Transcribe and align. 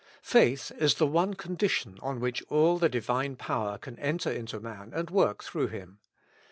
Faith 0.23 0.71
is 0.79 0.95
the 0.95 1.05
one 1.05 1.35
condition 1.35 1.99
on 2.01 2.19
which 2.19 2.41
all 2.49 2.79
the 2.79 2.89
Divine 2.89 3.35
power 3.35 3.77
can 3.77 3.99
enter 3.99 4.31
into 4.31 4.59
man 4.59 4.91
and 4.95 5.11
work 5.11 5.43
through 5.43 5.67
him. 5.67 5.99